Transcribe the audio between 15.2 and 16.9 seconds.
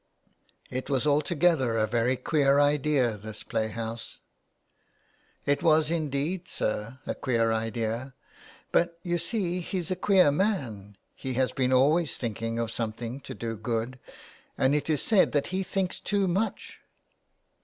that he thinks too much.